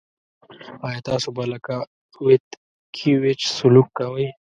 آیا 0.87 0.99
تاسو 1.09 1.27
به 1.35 1.43
لکه 1.51 1.75
ویتکیویچ 2.25 3.41
سلوک 3.57 3.87
کوئ. 3.97 4.27